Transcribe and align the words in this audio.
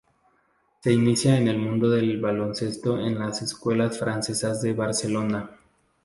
Se 0.79 0.91
inicia 0.91 1.37
en 1.37 1.47
el 1.47 1.59
mundo 1.59 1.87
del 1.87 2.19
baloncesto 2.19 2.97
en 2.99 3.19
las 3.19 3.43
Escuelas 3.43 3.99
francesas 3.99 4.59
de 4.63 4.73
Barcelona. 4.73 5.51